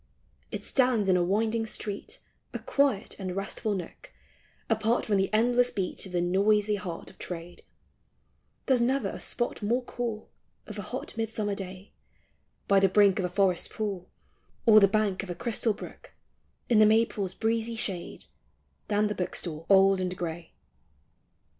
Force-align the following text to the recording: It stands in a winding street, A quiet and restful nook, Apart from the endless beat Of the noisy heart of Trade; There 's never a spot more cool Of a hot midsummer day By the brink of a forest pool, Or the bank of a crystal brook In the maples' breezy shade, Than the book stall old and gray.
It 0.49 0.65
stands 0.65 1.09
in 1.09 1.15
a 1.15 1.23
winding 1.23 1.67
street, 1.67 2.21
A 2.53 2.57
quiet 2.57 3.15
and 3.19 3.35
restful 3.35 3.75
nook, 3.75 4.11
Apart 4.67 5.05
from 5.05 5.17
the 5.17 5.31
endless 5.31 5.69
beat 5.69 6.03
Of 6.07 6.11
the 6.11 6.21
noisy 6.21 6.73
heart 6.73 7.11
of 7.11 7.19
Trade; 7.19 7.61
There 8.65 8.75
's 8.75 8.81
never 8.81 9.09
a 9.09 9.19
spot 9.19 9.61
more 9.61 9.83
cool 9.83 10.31
Of 10.65 10.79
a 10.79 10.81
hot 10.81 11.15
midsummer 11.17 11.53
day 11.53 11.91
By 12.67 12.79
the 12.79 12.89
brink 12.89 13.19
of 13.19 13.25
a 13.25 13.29
forest 13.29 13.69
pool, 13.69 14.09
Or 14.65 14.79
the 14.79 14.87
bank 14.87 15.21
of 15.21 15.29
a 15.29 15.35
crystal 15.35 15.73
brook 15.75 16.15
In 16.67 16.79
the 16.79 16.87
maples' 16.87 17.35
breezy 17.35 17.75
shade, 17.75 18.25
Than 18.87 19.05
the 19.05 19.13
book 19.13 19.35
stall 19.35 19.67
old 19.69 20.01
and 20.01 20.17
gray. 20.17 20.53